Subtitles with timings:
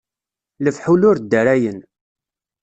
[0.63, 1.79] Lefḥul ur ddarayen.